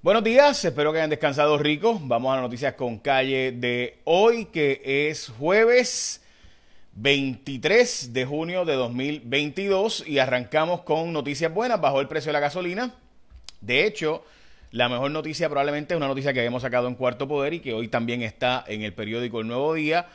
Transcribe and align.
Buenos 0.00 0.22
días, 0.22 0.64
espero 0.64 0.92
que 0.92 0.98
hayan 0.98 1.10
descansado 1.10 1.58
rico. 1.58 1.98
Vamos 2.00 2.30
a 2.30 2.36
las 2.36 2.44
noticias 2.44 2.74
con 2.74 2.98
calle 2.98 3.50
de 3.50 3.98
hoy, 4.04 4.44
que 4.44 4.80
es 5.10 5.28
jueves 5.36 6.24
23 6.92 8.12
de 8.12 8.24
junio 8.24 8.64
de 8.64 8.74
2022 8.74 10.06
y 10.06 10.20
arrancamos 10.20 10.82
con 10.82 11.12
noticias 11.12 11.52
buenas, 11.52 11.80
bajó 11.80 12.00
el 12.00 12.06
precio 12.06 12.28
de 12.28 12.34
la 12.34 12.38
gasolina. 12.38 12.94
De 13.60 13.86
hecho, 13.86 14.22
la 14.70 14.88
mejor 14.88 15.10
noticia 15.10 15.48
probablemente 15.48 15.94
es 15.94 15.98
una 15.98 16.06
noticia 16.06 16.32
que 16.32 16.38
habíamos 16.38 16.62
sacado 16.62 16.86
en 16.86 16.94
Cuarto 16.94 17.26
Poder 17.26 17.54
y 17.54 17.58
que 17.60 17.74
hoy 17.74 17.88
también 17.88 18.22
está 18.22 18.64
en 18.68 18.82
el 18.82 18.92
periódico 18.92 19.40
El 19.40 19.48
Nuevo 19.48 19.74
Día. 19.74 20.06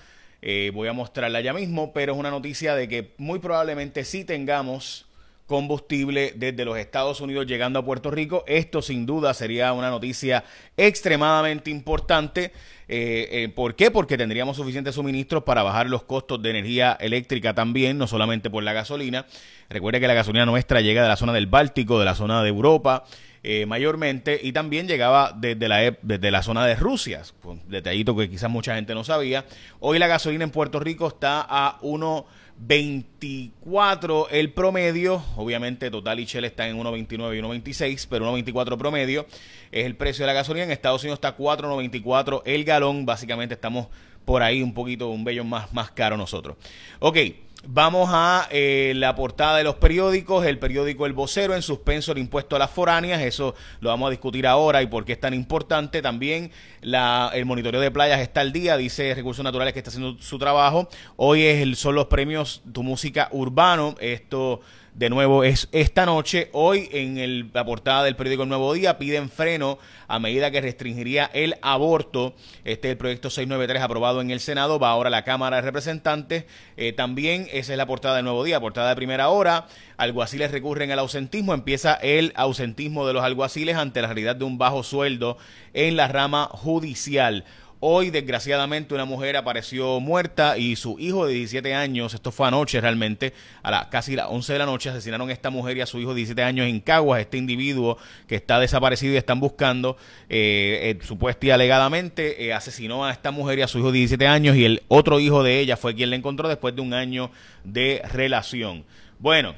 Eh, 0.42 0.72
voy 0.74 0.88
a 0.88 0.94
mostrarla 0.94 1.42
ya 1.42 1.52
mismo, 1.52 1.92
pero 1.92 2.14
es 2.14 2.20
una 2.20 2.32
noticia 2.32 2.74
de 2.74 2.88
que 2.88 3.12
muy 3.18 3.40
probablemente 3.40 4.06
sí 4.06 4.24
tengamos 4.24 5.08
combustible 5.54 6.34
desde 6.36 6.66
los 6.66 6.80
Estados 6.80 7.22
Unidos 7.22 7.46
llegando 7.46 7.78
a 7.78 7.86
Puerto 7.86 8.10
Rico. 8.10 8.44
Esto 8.48 8.82
sin 8.82 9.06
duda 9.06 9.36
sería 9.36 9.72
una 9.72 9.92
noticia 9.92 10.44
extremadamente 10.78 11.70
importante. 11.70 12.46
Eh, 12.88 13.28
eh, 13.32 13.50
¿Por 13.54 13.76
qué? 13.76 13.92
Porque 13.92 14.18
tendríamos 14.18 14.58
suficientes 14.58 14.96
suministros 14.96 15.44
para 15.44 15.62
bajar 15.62 15.92
los 15.92 16.06
costos 16.06 16.42
de 16.42 16.50
energía 16.50 16.98
eléctrica 17.00 17.54
también, 17.54 18.00
no 18.00 18.08
solamente 18.08 18.50
por 18.50 18.64
la 18.64 18.74
gasolina. 18.74 19.28
Recuerde 19.70 20.00
que 20.00 20.08
la 20.08 20.16
gasolina 20.16 20.48
nuestra 20.48 20.82
llega 20.82 21.04
de 21.04 21.08
la 21.08 21.18
zona 21.18 21.34
del 21.34 21.46
Báltico, 21.46 22.00
de 22.00 22.06
la 22.06 22.16
zona 22.16 22.42
de 22.42 22.50
Europa. 22.50 23.04
Eh, 23.46 23.66
mayormente 23.66 24.40
y 24.42 24.54
también 24.54 24.88
llegaba 24.88 25.36
desde 25.38 25.68
la, 25.68 25.98
desde 26.02 26.32
la 26.32 26.42
zona 26.42 26.66
de 26.66 26.76
Rusia, 26.76 27.24
un 27.44 27.62
detallito 27.68 28.16
que 28.16 28.30
quizás 28.30 28.50
mucha 28.50 28.76
gente 28.76 28.96
no 28.96 29.04
sabía. 29.04 29.46
Hoy 29.82 30.00
la 30.00 30.08
gasolina 30.08 30.46
en 30.46 30.50
Puerto 30.50 30.80
Rico 30.80 31.10
está 31.10 31.46
a 31.50 31.78
1 31.82 32.26
1.24 32.68 34.28
el 34.32 34.52
promedio. 34.54 35.24
Obviamente 35.36 35.90
Total 35.90 36.20
y 36.20 36.26
Shell 36.26 36.46
están 36.46 36.70
en 36.70 36.78
1.29 36.78 37.38
y 37.38 37.42
1.26, 37.42 38.08
pero 38.10 38.32
1.24 38.34 38.78
promedio 38.78 39.26
es 39.72 39.86
el 39.86 39.96
precio 39.96 40.24
de 40.24 40.28
la 40.28 40.34
gasolina. 40.34 40.66
En 40.66 40.72
Estados 40.72 41.04
Unidos 41.04 41.18
está 41.18 41.36
4.94 41.38 42.42
el 42.46 42.64
galón. 42.64 43.06
Básicamente 43.06 43.56
estamos 43.56 43.88
por 44.26 44.42
ahí 44.42 44.62
un 44.62 44.74
poquito, 44.74 45.10
un 45.10 45.24
bello 45.24 45.44
más, 45.44 45.74
más 45.74 45.92
caro 45.92 46.18
nosotros. 46.18 46.58
Ok. 47.00 47.18
Vamos 47.66 48.10
a 48.12 48.50
eh, 48.52 48.92
la 48.98 49.16
portada 49.16 49.58
de 49.58 49.64
los 49.64 49.76
periódicos. 49.76 50.46
El 50.46 50.60
periódico 50.60 51.06
El 51.06 51.14
Vocero 51.14 51.56
en 51.56 51.62
suspenso 51.62 52.12
el 52.12 52.18
impuesto 52.18 52.58
a 52.58 52.60
las 52.60 52.70
foráneas. 52.70 53.22
Eso 53.22 53.56
lo 53.80 53.88
vamos 53.88 54.08
a 54.08 54.10
discutir 54.10 54.46
ahora 54.46 54.82
y 54.82 54.88
por 54.88 55.06
qué 55.06 55.14
es 55.14 55.20
tan 55.22 55.34
importante. 55.34 56.02
También 56.02 56.52
la, 56.82 57.32
el 57.34 57.46
monitoreo 57.46 57.80
de 57.80 57.90
playas 57.90 58.20
está 58.20 58.42
al 58.42 58.52
día. 58.52 58.76
Dice 58.76 59.16
Recursos 59.16 59.46
Naturales 59.46 59.72
que 59.72 59.80
está 59.80 59.92
haciendo 59.92 60.18
su 60.22 60.38
trabajo. 60.38 60.90
Hoy 61.16 61.44
es 61.44 61.62
el, 61.62 61.78
son 61.78 61.96
los 61.96 62.08
premios 62.08 62.64
Tu 62.74 62.84
Música 62.84 63.30
Urbano. 63.32 63.96
Esto 64.02 64.60
de 64.96 65.10
nuevo 65.10 65.44
es 65.44 65.70
esta 65.72 66.06
noche. 66.06 66.50
Hoy 66.52 66.88
en 66.92 67.50
la 67.54 67.66
portada 67.66 68.04
del 68.04 68.16
periódico 68.16 68.44
El 68.44 68.50
Nuevo 68.50 68.74
Día 68.74 68.98
piden 68.98 69.30
freno 69.30 69.80
a 70.08 70.20
medida 70.20 70.52
que 70.52 70.62
restringiría 70.62 71.30
el 71.34 71.56
aborto. 71.62 72.36
Este 72.64 72.90
es 72.90 72.92
el 72.92 72.98
proyecto 72.98 73.30
693 73.30 73.82
aprobado 73.82 74.22
en 74.22 74.32
el 74.32 74.40
Senado. 74.40 74.80
Va 74.80 74.90
ahora 74.90 75.08
a 75.08 75.12
la 75.12 75.24
Cámara 75.24 75.58
de 75.58 75.62
Representantes. 75.64 76.46
Eh, 76.78 76.94
también 76.94 77.48
esa 77.54 77.74
es 77.74 77.78
la 77.78 77.86
portada 77.86 78.16
del 78.16 78.26
Nuevo 78.26 78.44
Día, 78.44 78.60
portada 78.60 78.90
de 78.90 78.96
primera 78.96 79.30
hora. 79.30 79.68
Alguaciles 79.98 80.52
recurren 80.52 80.92
al 80.92 81.00
ausentismo. 81.00 81.54
Empieza 81.54 81.94
el 81.94 82.34
ausentismo 82.36 83.06
de 83.06 83.14
los 83.14 83.24
alguaciles 83.24 83.78
ante 83.78 84.02
la 84.02 84.08
realidad 84.08 84.36
de 84.36 84.46
un 84.46 84.58
bajo 84.58 84.84
sueldo 84.84 85.38
en 85.74 85.96
la 85.96 86.08
rama 86.08 86.50
judicial. 86.52 87.46
Hoy, 87.86 88.12
desgraciadamente, 88.12 88.94
una 88.94 89.04
mujer 89.04 89.36
apareció 89.36 90.00
muerta 90.00 90.58
y 90.58 90.78
su 90.78 90.98
hijo 91.00 91.28
de 91.28 91.34
17 91.34 91.74
años, 91.74 92.14
esto 92.14 92.32
fue 92.32 92.48
anoche 92.48 92.80
realmente, 92.80 93.34
a 93.62 93.72
la, 93.72 93.90
casi 93.90 94.16
las 94.16 94.28
11 94.30 94.54
de 94.54 94.60
la 94.60 94.66
noche, 94.66 94.90
asesinaron 94.90 95.28
a 95.28 95.34
esta 95.34 95.50
mujer 95.50 95.76
y 95.76 95.82
a 95.82 95.86
su 95.86 96.00
hijo 96.00 96.12
de 96.12 96.20
17 96.20 96.44
años 96.44 96.66
en 96.66 96.80
Caguas, 96.80 97.20
este 97.20 97.38
individuo 97.38 97.98
que 98.26 98.36
está 98.36 98.58
desaparecido 98.58 99.14
y 99.14 99.18
están 99.18 99.42
buscando, 99.42 99.98
eh, 100.30 100.96
eh, 100.98 101.06
supuesta 101.06 101.46
y 101.46 101.50
alegadamente, 101.50 102.46
eh, 102.46 102.54
asesinó 102.54 103.04
a 103.04 103.12
esta 103.12 103.32
mujer 103.32 103.60
y 103.60 103.64
a 103.64 103.68
su 103.68 103.80
hijo 103.80 103.92
de 103.92 103.98
17 103.98 104.28
años 104.28 104.56
y 104.56 104.64
el 104.64 104.84
otro 104.88 105.20
hijo 105.20 105.44
de 105.44 105.60
ella 105.60 105.76
fue 105.76 105.94
quien 105.94 106.10
la 106.10 106.16
encontró 106.16 106.48
después 106.48 106.74
de 106.74 106.82
un 106.82 106.94
año 106.94 107.32
de 107.66 108.02
relación. 108.14 108.86
Bueno, 109.20 109.56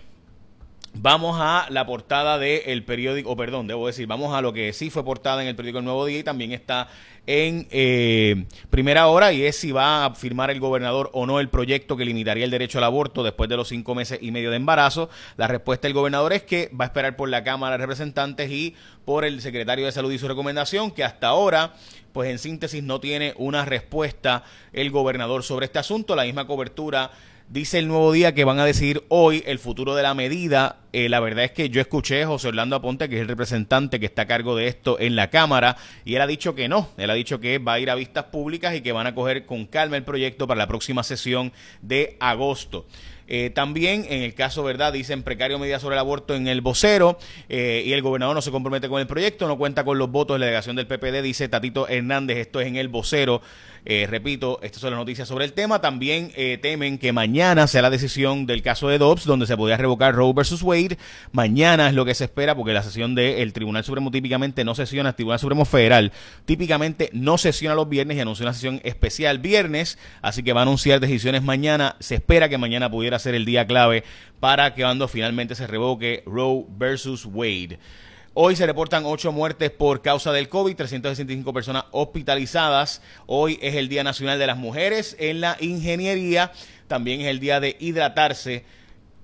Vamos 0.97 1.37
a 1.41 1.67
la 1.69 1.85
portada 1.85 2.37
del 2.39 2.83
periódico, 2.85 3.29
o 3.31 3.35
perdón, 3.35 3.67
debo 3.67 3.85
decir, 3.85 4.07
vamos 4.07 4.33
a 4.33 4.41
lo 4.41 4.53
que 4.53 4.71
sí 4.71 4.89
fue 4.89 5.03
portada 5.03 5.41
en 5.41 5.49
el 5.49 5.55
periódico 5.55 5.79
El 5.79 5.85
Nuevo 5.85 6.05
Día 6.05 6.19
y 6.19 6.23
también 6.23 6.53
está 6.53 6.87
en 7.27 7.67
eh, 7.69 8.45
primera 8.69 9.07
hora 9.07 9.33
y 9.33 9.43
es 9.43 9.57
si 9.57 9.73
va 9.73 10.05
a 10.05 10.15
firmar 10.15 10.51
el 10.51 10.61
gobernador 10.61 11.09
o 11.13 11.25
no 11.25 11.41
el 11.41 11.49
proyecto 11.49 11.97
que 11.97 12.05
limitaría 12.05 12.45
el 12.45 12.51
derecho 12.51 12.77
al 12.77 12.85
aborto 12.85 13.23
después 13.23 13.49
de 13.49 13.57
los 13.57 13.67
cinco 13.67 13.93
meses 13.93 14.19
y 14.21 14.31
medio 14.31 14.51
de 14.51 14.55
embarazo. 14.55 15.09
La 15.35 15.47
respuesta 15.47 15.87
del 15.87 15.95
gobernador 15.95 16.31
es 16.31 16.43
que 16.43 16.71
va 16.79 16.85
a 16.85 16.87
esperar 16.87 17.17
por 17.17 17.27
la 17.27 17.43
Cámara 17.43 17.77
de 17.77 17.83
Representantes 17.83 18.49
y 18.49 18.73
por 19.03 19.25
el 19.25 19.41
secretario 19.41 19.85
de 19.85 19.91
Salud 19.91 20.13
y 20.13 20.17
su 20.17 20.29
recomendación, 20.29 20.91
que 20.91 21.03
hasta 21.03 21.27
ahora 21.27 21.73
pues 22.13 22.29
en 22.29 22.39
síntesis 22.39 22.81
no 22.81 23.01
tiene 23.01 23.33
una 23.35 23.65
respuesta 23.65 24.43
el 24.71 24.91
gobernador 24.91 25.43
sobre 25.43 25.65
este 25.65 25.79
asunto. 25.79 26.15
La 26.15 26.23
misma 26.23 26.47
cobertura 26.47 27.11
Dice 27.47 27.77
el 27.77 27.87
nuevo 27.87 28.11
día 28.11 28.33
que 28.33 28.43
van 28.43 28.59
a 28.59 28.65
decidir 28.65 29.03
hoy 29.07 29.43
el 29.45 29.59
futuro 29.59 29.93
de 29.93 30.01
la 30.01 30.15
medida. 30.15 30.77
Eh, 30.97 31.09
la 31.09 31.19
verdad 31.19 31.43
es 31.43 31.51
que 31.51 31.69
yo 31.69 31.81
escuché 31.81 32.23
a 32.23 32.27
José 32.27 32.47
Orlando 32.47 32.77
Aponte, 32.77 33.09
que 33.09 33.17
es 33.17 33.21
el 33.21 33.27
representante 33.27 33.99
que 33.99 34.05
está 34.05 34.21
a 34.21 34.27
cargo 34.27 34.55
de 34.55 34.69
esto 34.69 34.97
en 34.97 35.17
la 35.17 35.29
Cámara, 35.29 35.75
y 36.05 36.15
él 36.15 36.21
ha 36.21 36.25
dicho 36.25 36.55
que 36.55 36.69
no. 36.69 36.87
Él 36.95 37.09
ha 37.09 37.13
dicho 37.15 37.41
que 37.41 37.57
va 37.57 37.73
a 37.73 37.79
ir 37.81 37.89
a 37.89 37.95
vistas 37.95 38.23
públicas 38.31 38.73
y 38.73 38.79
que 38.79 38.93
van 38.93 39.05
a 39.05 39.13
coger 39.13 39.45
con 39.45 39.65
calma 39.65 39.97
el 39.97 40.05
proyecto 40.05 40.47
para 40.47 40.59
la 40.59 40.67
próxima 40.67 41.03
sesión 41.03 41.51
de 41.81 42.15
agosto. 42.21 42.85
Eh, 43.27 43.49
también, 43.49 44.05
en 44.07 44.21
el 44.21 44.35
caso, 44.35 44.63
¿verdad? 44.63 44.93
Dicen 44.93 45.23
precario 45.23 45.59
medida 45.59 45.79
sobre 45.79 45.95
el 45.95 45.99
aborto 45.99 46.35
en 46.35 46.47
el 46.47 46.61
vocero 46.61 47.17
eh, 47.49 47.83
y 47.85 47.91
el 47.91 48.01
gobernador 48.01 48.35
no 48.35 48.41
se 48.41 48.51
compromete 48.51 48.87
con 48.87 49.01
el 49.01 49.07
proyecto, 49.07 49.47
no 49.47 49.57
cuenta 49.57 49.83
con 49.83 49.97
los 49.97 50.11
votos 50.11 50.35
de 50.35 50.39
la 50.39 50.45
delegación 50.45 50.75
del 50.75 50.87
PPD, 50.87 51.23
dice 51.23 51.49
Tatito 51.49 51.87
Hernández, 51.87 52.37
esto 52.37 52.61
es 52.61 52.67
en 52.67 52.75
el 52.75 52.87
vocero. 52.87 53.41
Repito, 53.87 54.59
estas 54.63 54.81
son 54.81 54.89
las 54.89 54.99
noticias 54.99 55.27
sobre 55.27 55.45
el 55.45 55.53
tema. 55.53 55.79
También 55.79 56.31
temen 56.59 56.97
que 56.97 57.11
mañana 57.11 57.67
sea 57.67 57.83
la 57.83 57.91
decisión 57.91 58.47
del 58.47 58.63
caso 58.63 58.89
de 58.89 58.97
Dobbs, 58.97 59.25
donde 59.25 59.45
se 59.45 59.55
podría 59.55 59.77
revocar 59.77 60.15
Roe 60.15 60.33
versus 60.33 60.63
Wade. 60.63 60.84
Mañana 61.31 61.87
es 61.89 61.93
lo 61.93 62.05
que 62.05 62.15
se 62.15 62.25
espera, 62.25 62.55
porque 62.55 62.73
la 62.73 62.83
sesión 62.83 63.15
del 63.15 63.53
Tribunal 63.53 63.83
Supremo 63.83 64.11
típicamente 64.11 64.63
no 64.63 64.75
sesiona, 64.75 65.09
el 65.09 65.15
Tribunal 65.15 65.39
Supremo 65.39 65.65
Federal 65.65 66.11
típicamente 66.45 67.09
no 67.13 67.37
sesiona 67.37 67.75
los 67.75 67.89
viernes 67.89 68.17
y 68.17 68.21
anuncia 68.21 68.45
una 68.45 68.53
sesión 68.53 68.81
especial 68.83 69.39
viernes, 69.39 69.97
así 70.21 70.43
que 70.43 70.53
va 70.53 70.61
a 70.61 70.63
anunciar 70.63 70.99
decisiones 70.99 71.43
mañana. 71.43 71.95
Se 71.99 72.15
espera 72.15 72.49
que 72.49 72.57
mañana 72.57 72.89
pudiera 72.89 73.19
ser 73.19 73.35
el 73.35 73.45
día 73.45 73.67
clave 73.67 74.03
para 74.39 74.73
que 74.73 74.83
cuando 74.83 75.07
finalmente 75.07 75.55
se 75.55 75.67
revoque 75.67 76.23
Roe 76.25 76.65
versus 76.69 77.25
Wade. 77.25 77.79
Hoy 78.37 78.57
se 78.57 78.65
reportan 78.65 79.03
ocho 79.05 79.31
muertes 79.31 79.71
por 79.71 80.01
causa 80.01 80.33
del 80.33 80.49
COVID, 80.49 80.75
365 80.75 81.53
personas 81.53 81.85
hospitalizadas. 81.91 83.01
Hoy 83.27 83.57
es 83.61 83.75
el 83.75 83.87
Día 83.87 84.03
Nacional 84.03 84.37
de 84.37 84.45
las 84.45 84.57
Mujeres 84.57 85.15
en 85.19 85.39
la 85.39 85.55
Ingeniería. 85.61 86.51
También 86.89 87.21
es 87.21 87.27
el 87.27 87.39
día 87.39 87.61
de 87.61 87.77
hidratarse. 87.79 88.65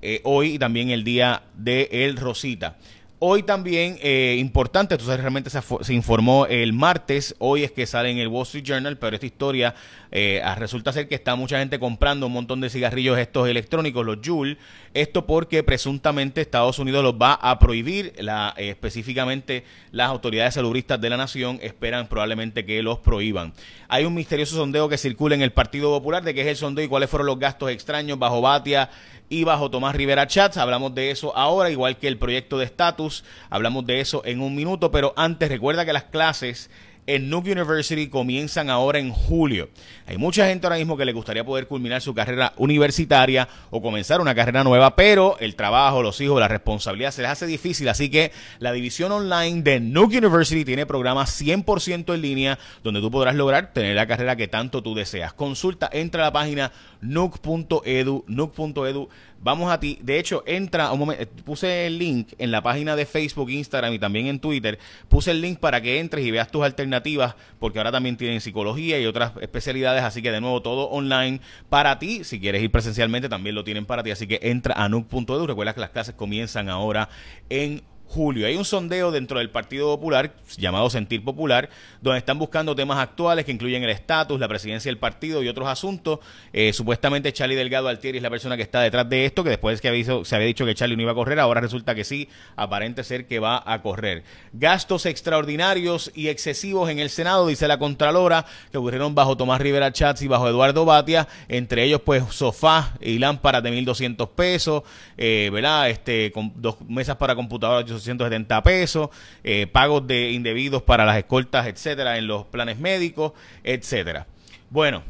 Eh, 0.02 0.22
hoy 0.24 0.56
y 0.56 0.60
también 0.60 0.90
el 0.90 1.04
día 1.04 1.44
de 1.56 1.90
el 1.92 2.18
Rosita. 2.18 2.78
Hoy 3.24 3.44
también, 3.44 4.00
eh, 4.02 4.38
importante, 4.40 4.96
esto 4.96 5.16
realmente 5.16 5.52
se, 5.52 5.94
informó 5.94 6.48
el 6.48 6.74
martes, 6.74 7.36
hoy 7.38 7.64
es 7.64 7.72
que 7.72 7.86
sale 7.86 8.10
en 8.10 8.18
el 8.18 8.28
Wall 8.28 8.48
Street 8.48 8.64
Journal, 8.64 8.98
pero 8.98 9.14
esta 9.14 9.28
historia 9.28 9.76
eh, 10.12 10.42
resulta 10.58 10.92
ser 10.92 11.08
que 11.08 11.14
está 11.14 11.36
mucha 11.36 11.60
gente 11.60 11.78
comprando 11.78 12.26
un 12.26 12.34
montón 12.34 12.62
de 12.62 12.72
cigarrillos 12.72 13.20
estos 13.20 13.48
electrónicos, 13.48 14.04
los 14.04 14.18
Juul, 14.26 14.58
esto 14.96 15.28
porque 15.28 15.62
presuntamente 15.62 16.42
Estados 16.42 16.80
Unidos 16.80 17.04
los 17.04 17.14
va 17.14 17.34
a 17.34 17.60
prohibir, 17.60 18.12
la, 18.18 18.56
eh, 18.58 18.70
específicamente 18.72 19.66
las 19.92 20.10
autoridades 20.10 20.56
salubristas 20.56 21.00
de 21.00 21.12
la 21.12 21.18
nación 21.18 21.60
esperan 21.62 22.08
probablemente 22.08 22.66
que 22.66 22.82
los 22.82 22.98
prohíban. 22.98 23.54
Hay 23.88 24.06
un 24.06 24.16
misterioso 24.16 24.56
sondeo 24.56 24.90
que 24.90 24.98
circula 24.98 25.36
en 25.36 25.44
el 25.44 25.52
Partido 25.52 25.92
Popular 25.92 26.24
de 26.24 26.34
qué 26.34 26.42
es 26.42 26.48
el 26.48 26.56
sondeo 26.56 26.86
y 26.86 26.88
cuáles 26.88 27.08
fueron 27.08 27.28
los 27.28 27.38
gastos 27.38 27.70
extraños 27.70 28.18
bajo 28.18 28.42
Batia 28.42 28.90
y 29.32 29.46
bajo 29.46 29.72
Tomás 29.72 29.96
Rivera 29.96 30.28
Chats. 30.28 30.58
Hablamos 30.58 30.94
de 30.94 31.10
eso 31.10 31.36
ahora, 31.38 31.72
igual 31.72 31.98
que 31.98 32.10
el 32.10 32.18
proyecto 32.18 32.60
de 32.60 32.66
estatus. 32.66 33.24
Hablamos 33.50 33.86
de 33.86 34.02
eso 34.02 34.22
en 34.26 34.42
un 34.42 34.56
minuto, 34.56 34.92
pero 34.92 35.14
antes 35.16 35.48
recuerda 35.48 35.86
que 35.86 35.94
las 35.94 36.04
clases 36.04 36.70
en 37.16 37.30
Nuke 37.30 37.52
University 37.52 38.08
comienzan 38.08 38.70
ahora 38.70 39.00
en 39.00 39.12
julio. 39.12 39.70
Hay 40.08 40.18
mucha 40.18 40.48
gente 40.48 40.66
ahora 40.66 40.78
mismo 40.78 40.96
que 40.96 41.04
le 41.04 41.12
gustaría 41.12 41.44
poder 41.44 41.68
culminar 41.68 42.02
su 42.02 42.14
carrera 42.14 42.54
universitaria 42.58 43.48
o 43.70 43.82
comenzar 43.82 44.22
una 44.22 44.34
carrera 44.34 44.64
nueva, 44.64 44.96
pero 44.96 45.38
el 45.40 45.56
trabajo, 45.56 46.02
los 46.02 46.22
hijos, 46.22 46.40
la 46.40 46.48
responsabilidad 46.48 47.12
se 47.12 47.22
les 47.22 47.32
hace 47.32 47.46
difícil. 47.46 47.90
Así 47.90 48.10
que 48.10 48.32
la 48.60 48.72
división 48.72 49.12
online 49.12 49.62
de 49.62 49.80
Nuke 49.80 50.18
University 50.20 50.64
tiene 50.64 50.86
programas 50.86 51.42
100% 51.42 52.14
en 52.14 52.22
línea 52.22 52.60
donde 52.84 53.02
tú 53.02 53.12
podrás 53.12 53.36
lograr 53.36 53.74
tener 53.74 53.96
la 53.96 54.08
carrera 54.08 54.36
que 54.36 54.48
tanto 54.48 54.82
tú 54.82 54.96
deseas. 54.96 55.34
Consulta, 55.34 55.90
entra 55.92 56.24
a 56.24 56.28
la 56.28 56.34
página 56.34 56.72
nuke.edu, 57.02 58.24
nuke.edu 58.28 59.10
Vamos 59.44 59.72
a 59.72 59.80
ti. 59.80 59.98
De 60.02 60.20
hecho, 60.20 60.44
entra 60.46 60.92
un 60.92 61.00
momento. 61.00 61.26
Puse 61.44 61.88
el 61.88 61.98
link 61.98 62.34
en 62.38 62.52
la 62.52 62.62
página 62.62 62.96
de 62.96 63.08
Facebook, 63.08 63.50
Instagram 63.50 63.94
y 63.94 64.00
también 64.00 64.28
en 64.28 64.40
Twitter. 64.40 64.78
Puse 65.10 65.32
el 65.32 65.42
link 65.42 65.60
para 65.60 65.82
que 65.82 66.00
entres 66.00 66.24
y 66.24 66.30
veas 66.30 66.52
tus 66.52 66.64
alternativas, 66.64 67.36
porque 67.60 67.80
ahora 67.80 67.92
también 67.92 68.18
tienen 68.18 68.40
psicología 68.40 69.00
y 69.00 69.06
otras 69.08 69.34
especialidades. 69.42 70.04
Así 70.04 70.22
que, 70.22 70.32
de 70.32 70.42
nuevo, 70.42 70.62
todo 70.62 70.90
online 70.90 71.42
para 71.70 71.98
ti. 71.98 72.24
Si 72.24 72.40
quieres 72.40 72.62
ir 72.62 72.72
presencialmente, 72.72 73.30
también 73.30 73.56
lo 73.56 73.64
tienen 73.64 73.86
para 73.86 74.04
ti. 74.04 74.12
Así 74.12 74.28
que 74.28 74.40
entra 74.44 74.76
a 74.76 74.88
nuc.edu. 74.90 75.48
Recuerda 75.48 75.74
que 75.74 75.82
las 75.82 75.90
clases 75.90 76.14
comienzan 76.14 76.70
ahora 76.70 77.10
en 77.50 77.82
julio. 78.12 78.46
Hay 78.46 78.56
un 78.56 78.66
sondeo 78.66 79.10
dentro 79.10 79.40
del 79.40 79.50
Partido 79.50 79.88
Popular, 79.88 80.34
llamado 80.58 80.90
Sentir 80.90 81.24
Popular, 81.24 81.70
donde 82.02 82.20
están 82.20 82.38
buscando 82.38 82.76
temas 82.76 83.00
actuales 83.00 83.46
que 83.46 83.52
incluyen 83.52 83.84
el 83.84 83.90
estatus, 83.90 84.40
la 84.40 84.48
presidencia 84.48 84.90
del 84.90 84.98
partido 84.98 85.42
y 85.42 85.48
otros 85.48 85.68
asuntos. 85.68 86.20
Eh, 86.52 86.74
supuestamente 86.74 87.32
Charlie 87.32 87.56
Delgado 87.56 87.88
Altieri 87.88 88.18
es 88.18 88.24
la 88.24 88.30
persona 88.30 88.58
que 88.58 88.64
está 88.64 88.82
detrás 88.82 89.08
de 89.10 89.26
esto, 89.26 89.44
que 89.44 89.50
después 89.50 89.80
que 89.80 90.04
se 90.26 90.36
había 90.36 90.48
dicho 90.48 90.66
que 90.66 90.76
Charlie 90.76 90.98
no 90.98 91.04
iba 91.04 91.14
a 91.14 91.16
correr, 91.16 91.40
ahora 91.40 91.62
resulta 91.62 91.96
que 91.96 92.04
sí, 92.04 92.28
aparente 92.56 93.04
ser 93.04 93.28
que 93.28 93.40
va 93.40 93.64
a 93.66 93.82
correr. 93.82 94.24
Gastos 94.52 95.06
extraordinarios 95.06 96.12
y 96.14 96.28
excesivos 96.28 96.90
en 96.90 97.00
el 97.00 97.10
Senado, 97.10 97.48
dice 97.48 97.68
la 97.68 97.80
Contralora, 97.80 98.46
que 98.72 98.78
ocurrieron 98.78 99.16
bajo 99.16 99.38
Tomás 99.38 99.62
Rivera 99.62 99.92
Chats 99.94 100.22
y 100.22 100.28
bajo 100.28 100.50
Eduardo 100.50 100.84
Batia, 100.84 101.28
entre 101.48 101.86
ellos 101.86 102.02
pues 102.02 102.24
sofá 102.30 102.94
y 103.00 103.20
lámparas 103.20 103.64
de 103.64 103.72
1.200 103.72 104.30
pesos, 104.32 104.84
eh, 105.18 105.50
¿verdad? 105.54 105.90
Este, 105.90 106.32
con 106.34 106.52
dos 106.56 106.82
mesas 106.82 107.16
para 107.16 107.36
computadoras 107.36 108.01
870 108.02 108.64
pesos, 108.64 109.10
eh, 109.44 109.68
pagos 109.68 110.06
de 110.08 110.32
indebidos 110.32 110.84
para 110.84 111.06
las 111.06 111.18
escoltas, 111.18 111.68
etcétera, 111.68 112.18
en 112.18 112.28
los 112.28 112.46
planes 112.46 112.78
médicos, 112.80 113.34
etcétera. 113.64 114.28
Bueno, 114.70 115.04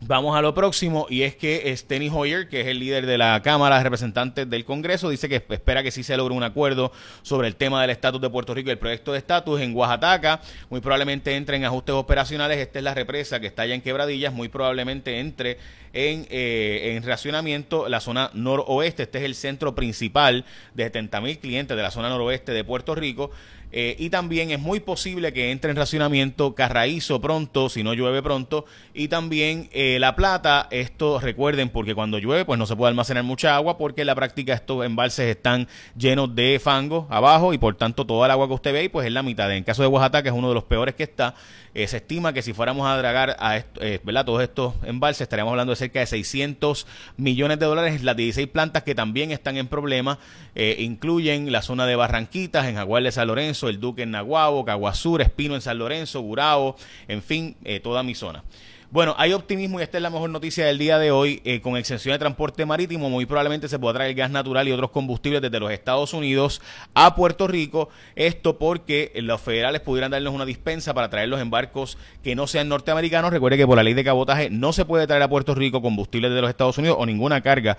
Vamos 0.00 0.36
a 0.36 0.42
lo 0.42 0.54
próximo 0.54 1.06
y 1.10 1.22
es 1.22 1.34
que 1.34 1.76
Steny 1.76 2.08
Hoyer, 2.08 2.48
que 2.48 2.60
es 2.60 2.68
el 2.68 2.78
líder 2.78 3.04
de 3.04 3.18
la 3.18 3.42
Cámara 3.42 3.78
de 3.78 3.82
Representantes 3.82 4.48
del 4.48 4.64
Congreso, 4.64 5.10
dice 5.10 5.28
que 5.28 5.36
espera 5.36 5.82
que 5.82 5.90
sí 5.90 6.04
se 6.04 6.16
logre 6.16 6.34
un 6.34 6.44
acuerdo 6.44 6.92
sobre 7.22 7.48
el 7.48 7.56
tema 7.56 7.80
del 7.80 7.90
estatus 7.90 8.20
de 8.20 8.30
Puerto 8.30 8.54
Rico 8.54 8.68
y 8.68 8.72
el 8.72 8.78
proyecto 8.78 9.12
de 9.12 9.18
estatus 9.18 9.60
en 9.60 9.74
Oaxaca. 9.74 10.40
Muy 10.70 10.80
probablemente 10.80 11.34
entre 11.34 11.56
en 11.56 11.64
ajustes 11.64 11.96
operacionales. 11.96 12.58
Esta 12.58 12.78
es 12.78 12.84
la 12.84 12.94
represa 12.94 13.40
que 13.40 13.48
está 13.48 13.62
allá 13.62 13.74
en 13.74 13.82
Quebradillas. 13.82 14.32
Muy 14.32 14.48
probablemente 14.48 15.18
entre 15.18 15.58
en, 15.92 16.26
eh, 16.30 16.94
en 16.94 17.02
racionamiento 17.02 17.88
la 17.88 17.98
zona 17.98 18.30
noroeste. 18.34 19.02
Este 19.02 19.18
es 19.18 19.24
el 19.24 19.34
centro 19.34 19.74
principal 19.74 20.44
de 20.74 20.84
70 20.84 21.20
mil 21.20 21.38
clientes 21.38 21.76
de 21.76 21.82
la 21.82 21.90
zona 21.90 22.08
noroeste 22.08 22.52
de 22.52 22.62
Puerto 22.62 22.94
Rico. 22.94 23.32
Eh, 23.70 23.96
y 23.98 24.10
también 24.10 24.50
es 24.50 24.58
muy 24.58 24.80
posible 24.80 25.32
que 25.32 25.50
entre 25.50 25.70
en 25.70 25.76
racionamiento 25.76 26.54
Carraízo 26.54 27.20
pronto, 27.20 27.68
si 27.68 27.82
no 27.82 27.94
llueve 27.94 28.22
pronto. 28.22 28.64
Y 28.94 29.08
también 29.08 29.68
eh, 29.72 29.98
La 30.00 30.16
Plata, 30.16 30.68
esto 30.70 31.20
recuerden, 31.20 31.68
porque 31.68 31.94
cuando 31.94 32.18
llueve 32.18 32.44
pues 32.44 32.58
no 32.58 32.66
se 32.66 32.76
puede 32.76 32.90
almacenar 32.90 33.24
mucha 33.24 33.54
agua 33.54 33.76
porque 33.76 34.02
en 34.02 34.06
la 34.06 34.14
práctica 34.14 34.54
estos 34.54 34.84
embalses 34.84 35.26
están 35.26 35.68
llenos 35.96 36.34
de 36.34 36.60
fango 36.62 37.06
abajo 37.10 37.52
y 37.52 37.58
por 37.58 37.74
tanto 37.76 38.06
toda 38.06 38.26
el 38.26 38.30
agua 38.30 38.48
que 38.48 38.54
usted 38.54 38.72
ve 38.72 38.90
pues 38.90 39.06
es 39.06 39.12
la 39.12 39.22
mitad. 39.22 39.54
En 39.54 39.64
caso 39.64 39.82
de 39.82 39.88
Oaxaca, 39.88 40.22
que 40.22 40.28
es 40.28 40.34
uno 40.34 40.48
de 40.48 40.54
los 40.54 40.64
peores 40.64 40.94
que 40.94 41.02
está, 41.02 41.34
eh, 41.82 41.88
se 41.88 41.98
estima 41.98 42.32
que 42.32 42.42
si 42.42 42.52
fuéramos 42.52 42.88
a 42.88 42.96
dragar 42.96 43.36
a 43.38 43.62
¿verdad? 44.04 44.24
todos 44.24 44.42
estos 44.42 44.74
embalses 44.84 45.22
estaríamos 45.22 45.52
hablando 45.52 45.72
de 45.72 45.76
cerca 45.76 46.00
de 46.00 46.06
600 46.06 46.86
millones 47.16 47.58
de 47.58 47.66
dólares. 47.66 48.02
Las 48.02 48.16
16 48.16 48.48
plantas 48.48 48.82
que 48.82 48.94
también 48.94 49.30
están 49.30 49.56
en 49.56 49.66
problema 49.68 50.18
incluyen 50.54 51.52
la 51.52 51.62
zona 51.62 51.86
de 51.86 51.96
Barranquitas, 51.96 52.66
en 52.66 52.74
Jaguar 52.74 53.02
de 53.02 53.12
San 53.12 53.28
Lorenzo, 53.28 53.68
el 53.68 53.80
Duque 53.80 54.02
en 54.02 54.10
Naguabo, 54.10 54.64
Caguazur, 54.64 55.22
Espino 55.22 55.54
en 55.54 55.60
San 55.60 55.78
Lorenzo, 55.78 56.20
Gurao, 56.20 56.76
en 57.06 57.22
fin, 57.22 57.56
eh, 57.64 57.80
toda 57.80 58.02
mi 58.02 58.14
zona. 58.14 58.44
Bueno, 58.90 59.14
hay 59.18 59.34
optimismo 59.34 59.78
y 59.78 59.82
esta 59.82 59.98
es 59.98 60.02
la 60.02 60.08
mejor 60.08 60.30
noticia 60.30 60.64
del 60.64 60.78
día 60.78 60.98
de 60.98 61.10
hoy. 61.10 61.42
Eh, 61.44 61.60
con 61.60 61.76
exención 61.76 62.14
de 62.14 62.18
transporte 62.18 62.64
marítimo, 62.64 63.10
muy 63.10 63.26
probablemente 63.26 63.68
se 63.68 63.78
podrá 63.78 63.98
traer 63.98 64.14
gas 64.14 64.30
natural 64.30 64.66
y 64.66 64.72
otros 64.72 64.92
combustibles 64.92 65.42
desde 65.42 65.60
los 65.60 65.70
Estados 65.70 66.14
Unidos 66.14 66.62
a 66.94 67.14
Puerto 67.14 67.46
Rico. 67.46 67.90
Esto 68.16 68.56
porque 68.56 69.12
los 69.16 69.42
federales 69.42 69.82
pudieran 69.82 70.10
darles 70.10 70.32
una 70.32 70.46
dispensa 70.46 70.94
para 70.94 71.10
traerlos 71.10 71.38
en 71.42 71.50
barcos 71.50 71.98
que 72.24 72.34
no 72.34 72.46
sean 72.46 72.70
norteamericanos. 72.70 73.30
Recuerde 73.30 73.58
que 73.58 73.66
por 73.66 73.76
la 73.76 73.82
ley 73.82 73.92
de 73.92 74.04
cabotaje 74.04 74.48
no 74.48 74.72
se 74.72 74.86
puede 74.86 75.06
traer 75.06 75.22
a 75.22 75.28
Puerto 75.28 75.54
Rico 75.54 75.82
combustibles 75.82 76.32
de 76.32 76.40
los 76.40 76.48
Estados 76.48 76.78
Unidos 76.78 76.96
o 76.98 77.04
ninguna 77.04 77.42
carga 77.42 77.76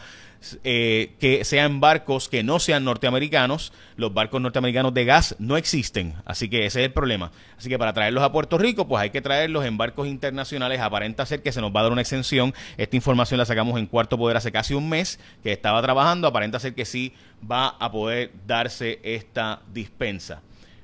eh, 0.63 1.15
que 1.19 1.43
sean 1.43 1.81
barcos 1.81 2.29
que 2.29 2.43
no 2.43 2.59
sean 2.59 2.85
norteamericanos. 2.85 3.73
Los 3.97 4.13
barcos 4.13 4.41
norteamericanos 4.41 4.93
de 4.93 5.05
gas 5.05 5.35
no 5.39 5.57
existen, 5.57 6.13
así 6.23 6.49
que 6.49 6.65
ese 6.65 6.81
es 6.81 6.85
el 6.85 6.93
problema. 6.93 7.31
Así 7.57 7.67
que 7.67 7.77
para 7.77 7.93
traerlos 7.93 8.23
a 8.23 8.31
Puerto 8.31 8.57
Rico, 8.57 8.87
pues 8.87 9.01
hay 9.01 9.09
que 9.09 9.21
traerlos 9.21 9.65
en 9.65 9.77
barcos 9.77 10.07
internacionales. 10.07 10.79
Aparenta 10.99 11.25
ser 11.25 11.41
que 11.41 11.53
se 11.53 11.61
nos 11.61 11.73
va 11.73 11.79
a 11.79 11.83
dar 11.83 11.93
una 11.93 12.01
exención. 12.01 12.53
Esta 12.75 12.97
información 12.97 13.37
la 13.37 13.45
sacamos 13.45 13.79
en 13.79 13.85
Cuarto 13.85 14.17
Poder 14.17 14.35
hace 14.35 14.51
casi 14.51 14.73
un 14.73 14.89
mes 14.89 15.17
que 15.41 15.53
estaba 15.53 15.81
trabajando. 15.81 16.27
Aparenta 16.27 16.59
ser 16.59 16.75
que 16.75 16.83
sí 16.83 17.13
va 17.49 17.69
a 17.69 17.89
poder 17.89 18.33
darse 18.45 18.99
esta 19.01 19.61
dispensa. 19.71 20.41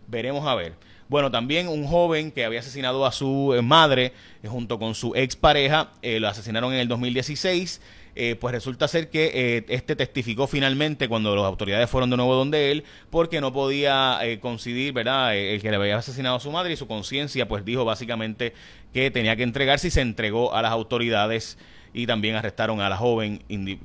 Veremos 0.08 0.48
a 0.48 0.56
ver. 0.56 0.76
Bueno, 1.08 1.30
también 1.32 1.68
un 1.68 1.86
joven 1.86 2.32
que 2.32 2.46
había 2.46 2.62
asesinado 2.62 3.06
a 3.06 3.12
su 3.12 3.54
eh, 3.54 3.62
madre 3.62 4.14
eh, 4.42 4.48
junto 4.48 4.80
con 4.80 4.96
su 4.96 5.14
expareja, 5.16 5.92
eh, 6.02 6.20
lo 6.20 6.28
asesinaron 6.28 6.74
en 6.74 6.80
el 6.80 6.88
2016. 6.88 7.80
Eh, 8.18 8.38
pues 8.40 8.54
resulta 8.54 8.88
ser 8.88 9.10
que 9.10 9.58
eh, 9.58 9.66
este 9.68 9.94
testificó 9.98 10.48
finalmente 10.48 11.10
cuando 11.10 11.36
las 11.36 11.44
autoridades 11.44 11.90
fueron 11.90 12.10
de 12.10 12.16
nuevo 12.16 12.34
donde 12.34 12.72
él, 12.72 12.86
porque 13.10 13.42
no 13.42 13.52
podía 13.52 14.20
eh, 14.24 14.40
coincidir, 14.40 14.94
¿verdad?, 14.94 15.36
el 15.36 15.62
que 15.62 15.70
le 15.70 15.76
había 15.76 15.98
asesinado 15.98 16.38
a 16.38 16.40
su 16.40 16.50
madre 16.50 16.72
y 16.72 16.78
su 16.78 16.88
conciencia, 16.88 17.46
pues 17.50 17.66
dijo 17.66 17.84
básicamente 17.84 18.54
que 18.94 19.12
tenía 19.12 19.36
que 19.36 19.44
entregarse 19.44 19.90
y 19.90 19.92
se 19.92 20.00
entregó 20.00 20.54
a 20.56 20.62
las 20.62 20.72
autoridades 20.72 21.58
y 21.94 22.08
también 22.08 22.36
arrestaron 22.36 22.80
a 22.80 22.88
la 22.88 22.96
joven 22.96 23.40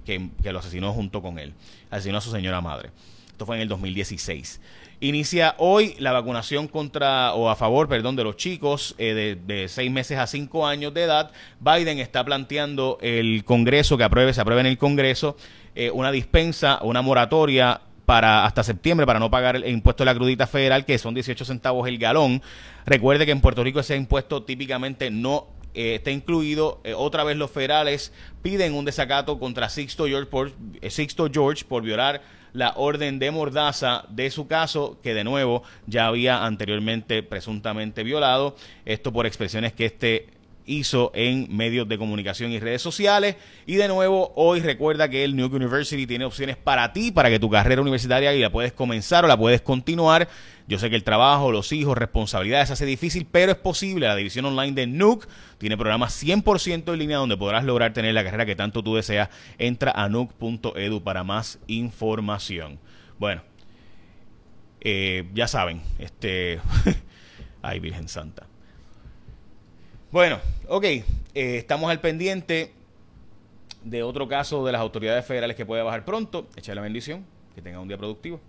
que, 0.04 0.30
que 0.40 0.52
lo 0.52 0.60
asesinó 0.60 0.92
junto 0.92 1.22
con 1.22 1.40
él, 1.40 1.52
asesinó 1.90 2.18
a 2.18 2.20
su 2.20 2.30
señora 2.30 2.60
madre. 2.60 2.90
Esto 3.40 3.46
fue 3.46 3.56
en 3.56 3.62
el 3.62 3.68
2016. 3.68 4.60
Inicia 5.00 5.54
hoy 5.56 5.94
la 5.98 6.12
vacunación 6.12 6.68
contra 6.68 7.32
o 7.32 7.48
a 7.48 7.56
favor, 7.56 7.88
perdón, 7.88 8.16
de 8.16 8.22
los 8.22 8.36
chicos 8.36 8.94
eh, 8.98 9.38
de, 9.42 9.66
seis 9.68 9.90
meses 9.90 10.18
a 10.18 10.26
cinco 10.26 10.66
años 10.66 10.92
de 10.92 11.04
edad. 11.04 11.30
Biden 11.58 12.00
está 12.00 12.22
planteando 12.22 12.98
el 13.00 13.42
Congreso 13.46 13.96
que 13.96 14.04
apruebe, 14.04 14.34
se 14.34 14.42
apruebe 14.42 14.60
en 14.60 14.66
el 14.66 14.76
Congreso 14.76 15.38
eh, 15.74 15.90
una 15.90 16.12
dispensa, 16.12 16.80
una 16.82 17.00
moratoria 17.00 17.80
para 18.04 18.44
hasta 18.44 18.62
septiembre 18.62 19.06
para 19.06 19.18
no 19.18 19.30
pagar 19.30 19.56
el 19.56 19.66
impuesto 19.66 20.02
de 20.04 20.12
la 20.12 20.14
crudita 20.14 20.46
federal 20.46 20.84
que 20.84 20.98
son 20.98 21.14
18 21.14 21.42
centavos 21.46 21.88
el 21.88 21.96
galón. 21.96 22.42
Recuerde 22.84 23.24
que 23.24 23.32
en 23.32 23.40
Puerto 23.40 23.64
Rico 23.64 23.80
ese 23.80 23.96
impuesto 23.96 24.42
típicamente 24.42 25.10
no 25.10 25.46
eh, 25.74 25.96
está 25.96 26.10
incluido. 26.10 26.80
otra 26.96 27.24
vez 27.24 27.36
los 27.36 27.50
federales 27.50 28.12
piden 28.42 28.74
un 28.74 28.84
desacato 28.84 29.38
contra 29.38 29.68
Sixto 29.68 30.06
George 30.06 30.30
por, 30.30 30.52
Sixto 30.88 31.28
George 31.32 31.64
por 31.64 31.82
violar 31.82 32.22
la 32.52 32.72
orden 32.76 33.18
de 33.18 33.30
mordaza 33.30 34.04
de 34.08 34.30
su 34.30 34.46
caso, 34.46 34.98
que 35.02 35.14
de 35.14 35.24
nuevo 35.24 35.62
ya 35.86 36.06
había 36.06 36.44
anteriormente 36.44 37.22
presuntamente 37.22 38.02
violado. 38.02 38.56
Esto 38.84 39.12
por 39.12 39.26
expresiones 39.26 39.72
que 39.72 39.86
este 39.86 40.40
hizo 40.66 41.10
en 41.14 41.54
medios 41.54 41.88
de 41.88 41.98
comunicación 41.98 42.52
y 42.52 42.60
redes 42.60 42.82
sociales. 42.82 43.36
Y 43.66 43.74
de 43.74 43.88
nuevo, 43.88 44.32
hoy 44.36 44.60
recuerda 44.60 45.08
que 45.08 45.24
el 45.24 45.36
Nuke 45.36 45.56
University 45.56 46.06
tiene 46.06 46.24
opciones 46.24 46.56
para 46.56 46.92
ti, 46.92 47.10
para 47.10 47.28
que 47.28 47.38
tu 47.38 47.50
carrera 47.50 47.82
universitaria 47.82 48.32
y 48.34 48.40
la 48.40 48.50
puedes 48.50 48.72
comenzar 48.72 49.24
o 49.24 49.28
la 49.28 49.36
puedes 49.36 49.60
continuar. 49.60 50.28
Yo 50.70 50.78
sé 50.78 50.88
que 50.88 50.94
el 50.94 51.02
trabajo, 51.02 51.50
los 51.50 51.72
hijos, 51.72 51.98
responsabilidades 51.98 52.70
hace 52.70 52.86
difícil, 52.86 53.26
pero 53.28 53.50
es 53.50 53.58
posible. 53.58 54.06
La 54.06 54.14
división 54.14 54.44
online 54.44 54.70
de 54.70 54.86
Nuke 54.86 55.26
tiene 55.58 55.76
programas 55.76 56.22
100% 56.22 56.92
en 56.92 56.96
línea 56.96 57.16
donde 57.16 57.36
podrás 57.36 57.64
lograr 57.64 57.92
tener 57.92 58.14
la 58.14 58.22
carrera 58.22 58.46
que 58.46 58.54
tanto 58.54 58.80
tú 58.80 58.94
deseas. 58.94 59.30
Entra 59.58 59.90
a 59.90 60.08
nuke.edu 60.08 61.02
para 61.02 61.24
más 61.24 61.58
información. 61.66 62.78
Bueno, 63.18 63.42
eh, 64.80 65.28
ya 65.34 65.48
saben, 65.48 65.82
este... 65.98 66.60
Ay, 67.62 67.80
Virgen 67.80 68.08
Santa. 68.08 68.46
Bueno, 70.12 70.38
ok, 70.68 70.84
eh, 70.84 71.04
estamos 71.34 71.90
al 71.90 72.00
pendiente 72.00 72.72
de 73.82 74.04
otro 74.04 74.28
caso 74.28 74.64
de 74.64 74.70
las 74.70 74.80
autoridades 74.80 75.26
federales 75.26 75.56
que 75.56 75.66
puede 75.66 75.82
bajar 75.82 76.04
pronto. 76.04 76.46
Echa 76.54 76.76
la 76.76 76.80
bendición, 76.80 77.26
que 77.56 77.60
tenga 77.60 77.80
un 77.80 77.88
día 77.88 77.98
productivo. 77.98 78.40